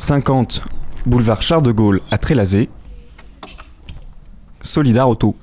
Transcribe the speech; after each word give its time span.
50 0.00 0.62
boulevard 1.04 1.42
Charles 1.42 1.62
de 1.62 1.72
Gaulle 1.72 2.00
à 2.10 2.16
Trélazé. 2.16 2.70
Solidar 4.62 5.10
Auto. 5.10 5.36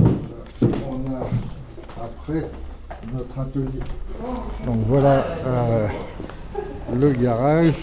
On 0.00 0.08
a 1.12 1.20
après 2.02 2.50
notre 3.14 3.38
atelier. 3.38 3.80
Donc 4.66 4.78
voilà 4.88 5.24
euh, 5.46 5.86
le 6.94 7.10
garage. 7.12 7.74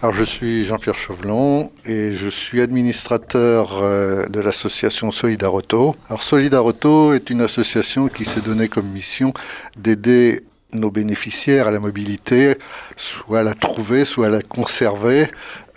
Alors 0.00 0.14
je 0.14 0.22
suis 0.22 0.64
Jean-Pierre 0.64 0.94
Chauvelon 0.94 1.72
et 1.84 2.14
je 2.14 2.28
suis 2.28 2.60
administrateur 2.60 3.80
euh, 3.82 4.26
de 4.26 4.38
l'association 4.38 5.10
Solidaroto. 5.10 5.96
Alors 6.08 6.22
Solidaroto 6.22 7.14
est 7.14 7.30
une 7.30 7.40
association 7.40 8.06
qui 8.06 8.24
s'est 8.24 8.40
donnée 8.40 8.68
comme 8.68 8.86
mission 8.86 9.34
d'aider 9.76 10.44
nos 10.72 10.92
bénéficiaires 10.92 11.66
à 11.66 11.72
la 11.72 11.80
mobilité, 11.80 12.54
soit 12.96 13.40
à 13.40 13.42
la 13.42 13.54
trouver, 13.54 14.04
soit 14.04 14.26
à 14.26 14.30
la 14.30 14.40
conserver, 14.40 15.26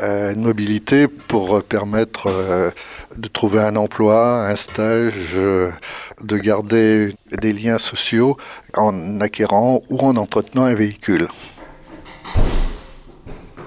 euh, 0.01 0.35
une 0.35 0.43
mobilité 0.43 1.07
pour 1.07 1.63
permettre 1.63 2.27
euh, 2.27 2.69
de 3.17 3.27
trouver 3.27 3.61
un 3.61 3.75
emploi, 3.75 4.47
un 4.47 4.55
stage, 4.55 5.33
de 5.33 6.37
garder 6.37 7.15
des 7.31 7.53
liens 7.53 7.79
sociaux 7.79 8.37
en 8.75 9.19
acquérant 9.19 9.81
ou 9.89 9.99
en 10.01 10.15
entretenant 10.15 10.65
un 10.65 10.75
véhicule. 10.75 11.27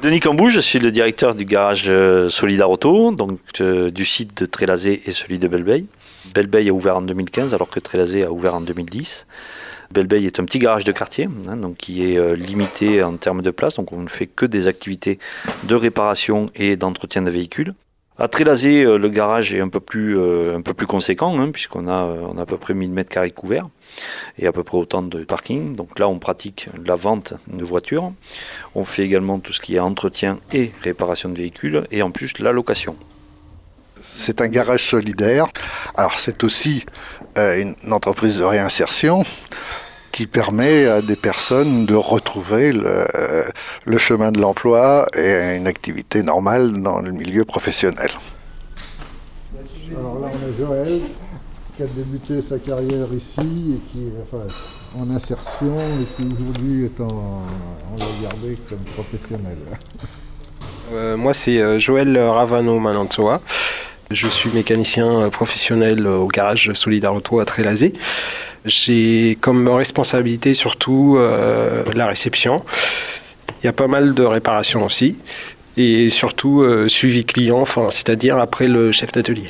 Denis 0.04 0.20
Cambou, 0.20 0.50
je 0.50 0.60
suis 0.60 0.78
le 0.78 0.92
directeur 0.92 1.34
du 1.34 1.46
garage 1.46 1.84
euh, 1.88 2.28
Solidar 2.28 2.70
Auto, 2.70 3.10
donc 3.10 3.40
euh, 3.62 3.90
du 3.90 4.04
site 4.04 4.36
de 4.36 4.44
Trélazé 4.44 5.00
et 5.06 5.12
celui 5.12 5.38
de 5.38 5.48
Belbeil. 5.48 5.86
Belbeil 6.34 6.68
a 6.68 6.74
ouvert 6.74 6.98
en 6.98 7.00
2015 7.00 7.54
alors 7.54 7.70
que 7.70 7.80
Trélazé 7.80 8.22
a 8.22 8.30
ouvert 8.30 8.54
en 8.54 8.60
2010. 8.60 9.26
Belbeil 9.92 10.26
est 10.26 10.38
un 10.38 10.44
petit 10.44 10.58
garage 10.58 10.84
de 10.84 10.92
quartier, 10.92 11.26
hein, 11.48 11.58
qui 11.78 12.04
est 12.04 12.18
euh, 12.18 12.36
limité 12.36 13.02
en 13.02 13.16
termes 13.16 13.40
de 13.40 13.50
place, 13.50 13.76
donc 13.76 13.94
on 13.94 14.00
ne 14.00 14.08
fait 14.08 14.26
que 14.26 14.44
des 14.44 14.66
activités 14.66 15.18
de 15.62 15.74
réparation 15.74 16.50
et 16.54 16.76
d'entretien 16.76 17.22
de 17.22 17.30
véhicules. 17.30 17.72
À 18.16 18.28
Trélazé, 18.28 18.84
le 18.84 19.08
garage 19.08 19.52
est 19.54 19.60
un 19.60 19.68
peu 19.68 19.80
plus, 19.80 20.16
plus 20.62 20.86
conséquent, 20.86 21.36
hein, 21.40 21.50
puisqu'on 21.50 21.88
a, 21.88 22.04
on 22.04 22.38
a 22.38 22.42
à 22.42 22.46
peu 22.46 22.56
près 22.56 22.72
1000 22.72 22.90
mètres 22.90 23.10
carrés 23.10 23.32
couverts 23.32 23.68
et 24.38 24.46
à 24.46 24.52
peu 24.52 24.62
près 24.62 24.78
autant 24.78 25.02
de 25.02 25.24
parking. 25.24 25.74
Donc 25.74 25.98
là, 25.98 26.08
on 26.08 26.20
pratique 26.20 26.68
la 26.84 26.94
vente 26.94 27.34
de 27.48 27.64
voitures. 27.64 28.12
On 28.76 28.84
fait 28.84 29.04
également 29.04 29.40
tout 29.40 29.52
ce 29.52 29.60
qui 29.60 29.74
est 29.74 29.80
entretien 29.80 30.38
et 30.52 30.70
réparation 30.82 31.28
de 31.28 31.36
véhicules 31.36 31.86
et 31.90 32.02
en 32.02 32.12
plus 32.12 32.38
la 32.38 32.52
location. 32.52 32.96
C'est 34.14 34.40
un 34.40 34.48
garage 34.48 34.84
solidaire. 34.90 35.46
Alors 35.96 36.18
c'est 36.20 36.44
aussi 36.44 36.86
euh, 37.36 37.60
une 37.60 37.92
entreprise 37.92 38.38
de 38.38 38.44
réinsertion 38.44 39.24
qui 40.14 40.28
permet 40.28 40.86
à 40.86 41.02
des 41.02 41.16
personnes 41.16 41.86
de 41.86 41.96
retrouver 41.96 42.72
le, 42.72 43.04
le 43.84 43.98
chemin 43.98 44.30
de 44.30 44.40
l'emploi 44.40 45.08
et 45.18 45.56
une 45.56 45.66
activité 45.66 46.22
normale 46.22 46.80
dans 46.88 47.00
le 47.00 47.10
milieu 47.10 47.44
professionnel. 47.44 48.10
Alors 49.90 50.20
là, 50.20 50.28
on 50.32 50.40
a 50.48 50.52
Joël 50.56 51.00
qui 51.74 51.82
a 51.82 51.86
débuté 51.86 52.40
sa 52.42 52.60
carrière 52.60 53.12
ici 53.12 53.74
et 53.74 53.80
qui 53.88 54.04
enfin, 54.22 54.44
en 55.00 55.10
insertion 55.10 55.76
et 56.00 56.06
qui 56.14 56.28
aujourd'hui 56.32 56.84
est 56.84 57.00
en, 57.00 57.42
on 57.92 57.96
l'a 57.98 58.12
gardé 58.22 58.56
comme 58.68 58.84
professionnel. 58.94 59.58
Euh, 60.92 61.16
moi 61.16 61.34
c'est 61.34 61.58
euh, 61.58 61.80
Joël 61.80 62.16
Ravano 62.16 62.78
Manantoa. 62.78 63.40
Je 64.10 64.28
suis 64.28 64.50
mécanicien 64.50 65.28
professionnel 65.30 66.06
au 66.06 66.28
garage 66.28 66.72
Solidar 66.72 67.14
Auto 67.14 67.40
à 67.40 67.44
Trélazé. 67.44 67.94
J'ai 68.64 69.36
comme 69.40 69.68
responsabilité 69.68 70.54
surtout 70.54 71.16
euh, 71.18 71.84
la 71.94 72.06
réception. 72.06 72.64
Il 73.62 73.66
y 73.66 73.68
a 73.68 73.72
pas 73.72 73.88
mal 73.88 74.14
de 74.14 74.22
réparations 74.22 74.84
aussi 74.84 75.18
et 75.76 76.08
surtout 76.08 76.62
euh, 76.62 76.88
suivi 76.88 77.24
client, 77.24 77.64
c'est-à-dire 77.90 78.36
après 78.36 78.68
le 78.68 78.92
chef 78.92 79.12
d'atelier. 79.12 79.48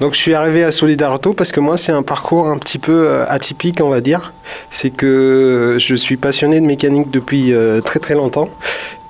Donc 0.00 0.14
je 0.14 0.18
suis 0.18 0.34
arrivé 0.34 0.64
à 0.64 0.70
Solidarauto 0.70 1.32
parce 1.32 1.52
que 1.52 1.60
moi 1.60 1.76
c'est 1.76 1.92
un 1.92 2.02
parcours 2.02 2.48
un 2.48 2.58
petit 2.58 2.78
peu 2.78 3.06
euh, 3.06 3.24
atypique 3.28 3.80
on 3.80 3.88
va 3.88 4.00
dire. 4.00 4.32
C'est 4.70 4.90
que 4.90 5.76
je 5.78 5.94
suis 5.94 6.16
passionné 6.16 6.60
de 6.60 6.66
mécanique 6.66 7.10
depuis 7.10 7.52
euh, 7.52 7.80
très 7.80 8.00
très 8.00 8.14
longtemps 8.14 8.48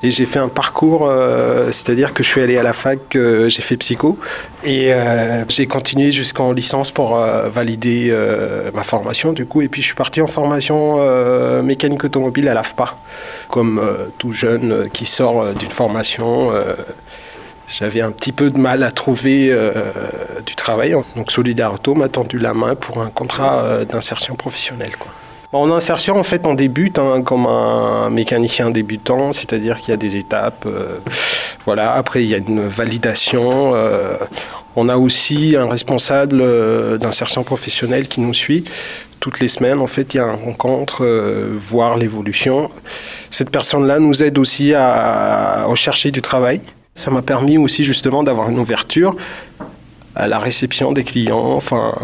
et 0.03 0.11
j'ai 0.11 0.27
fait 0.27 0.41
un 0.41 0.49
parcours, 0.49 1.07
euh, 1.07 1.67
c'est-à-dire 1.67 2.13
que 2.13 2.25
je 2.25 2.29
suis 2.29 2.41
allé 2.41 2.59
à 2.59 2.63
la 2.63 2.73
fac, 2.73 3.15
euh, 3.15 3.49
j'ai 3.49 3.63
fait 3.63 3.77
psycho 3.77 4.19
et 4.65 4.93
euh, 4.93 5.45
j'ai 5.49 5.67
continué 5.67 6.11
jusqu'en 6.11 6.53
licence 6.53 6.91
pour 6.91 7.17
valider 7.17 8.15
ma 8.75 8.83
formation 8.83 9.33
du 9.33 9.47
coup 9.47 9.63
et 9.63 9.69
puis 9.69 9.81
je 9.81 9.87
suis 9.87 9.95
parti 9.95 10.21
en 10.21 10.27
formation 10.27 10.99
mécanique 11.63 12.05
automobile 12.05 12.49
à 12.49 12.55
l'AFPA 12.55 12.95
comme 13.49 13.81
tout 14.19 14.33
jeune 14.33 14.89
qui 14.93 15.05
sort 15.05 15.55
d'une 15.55 15.71
formation. 15.71 16.51
j'avais 17.69 18.01
un 18.01 18.13
petit 18.13 18.33
peu 18.33 18.51
de 18.51 18.59
mal 18.59 18.83
à 18.83 18.91
trouver 18.91 19.57
du 20.47 20.55
travail. 20.55 20.95
Donc 21.17 21.33
Solidarauto 21.33 21.95
m'a 21.95 22.09
tendu 22.09 22.39
la 22.39 22.55
main 22.55 22.75
pour 22.75 23.03
un 23.03 23.11
contrat 23.11 23.85
d'insertion 23.85 24.37
professionnelle. 24.37 24.93
En 25.53 25.71
insertion, 25.71 26.19
en 26.19 26.23
fait, 26.23 26.47
on 26.47 26.55
débute 26.55 26.99
hein, 26.99 27.21
comme 27.23 27.47
un 27.47 28.09
mécanicien 28.09 28.71
débutant, 28.71 29.35
c'est-à-dire 29.35 29.77
qu'il 29.79 29.91
y 29.91 29.93
a 29.93 29.99
des 29.99 30.17
étapes. 30.17 30.65
euh, 30.65 30.97
voilà. 31.67 31.93
Après, 31.93 32.25
il 32.25 32.31
y 32.31 32.35
a 32.35 32.39
une 32.39 32.67
validation. 32.67 33.73
euh, 33.75 34.17
on 34.77 34.89
a 34.89 34.97
aussi 34.97 35.55
un 35.55 35.69
responsable 35.69 36.41
euh, 36.41 36.97
d'insertion 36.97 37.45
professionnelle 37.45 38.09
qui 38.09 38.23
nous 38.23 38.33
suit. 38.33 38.65
Toutes 39.21 39.41
les 39.41 39.49
semaines, 39.49 39.81
en 39.81 39.87
fait, 39.87 40.15
il 40.15 40.17
y 40.17 40.21
a 40.21 40.25
un 40.25 40.37
rencontre, 40.37 41.05
voir 41.59 41.97
l'évolution. 41.97 42.69
Cette 43.31 43.51
personne-là 43.51 44.01
nous 44.01 44.23
aide 44.23 44.39
aussi 44.39 44.75
à 44.75 45.65
rechercher 45.67 46.11
du 46.11 46.23
travail. 46.23 46.61
Ça 46.95 47.11
m'a 47.11 47.23
permis 47.23 47.57
aussi 47.57 47.85
justement 47.85 48.25
d'avoir 48.25 48.51
une 48.51 48.59
ouverture 48.59 49.15
à 50.15 50.27
la 50.27 50.39
réception 50.39 50.93
des 50.93 51.05
clients. 51.05 51.53
Enfin, 51.57 51.95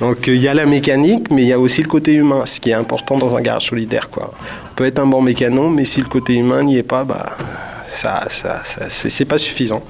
donc 0.00 0.28
euh, 0.28 0.34
il 0.34 0.40
y 0.40 0.48
a 0.48 0.54
la 0.54 0.66
mécanique, 0.66 1.30
mais 1.30 1.42
il 1.42 1.48
y 1.48 1.52
a 1.52 1.58
aussi 1.58 1.82
le 1.82 1.88
côté 1.88 2.12
humain, 2.12 2.46
ce 2.46 2.60
qui 2.60 2.70
est 2.70 2.74
important 2.74 3.18
dans 3.18 3.36
un 3.36 3.40
garage 3.40 3.66
solidaire. 3.66 4.10
Quoi. 4.10 4.32
On 4.70 4.74
peut 4.74 4.86
être 4.86 4.98
un 4.98 5.06
bon 5.06 5.22
mécano, 5.22 5.68
mais 5.68 5.84
si 5.84 6.00
le 6.00 6.08
côté 6.08 6.34
humain 6.34 6.62
n'y 6.62 6.76
est 6.78 6.82
pas, 6.82 7.04
bah, 7.04 7.36
ça, 7.84 8.24
ça, 8.28 8.62
ça 8.64 8.88
c'est 8.88 9.24
pas 9.24 9.38
suffisant. 9.38 9.82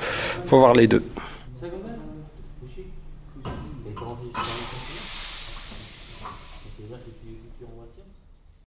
Il 0.44 0.48
faut 0.48 0.58
voir 0.58 0.74
les 0.74 0.86
deux. 0.86 1.02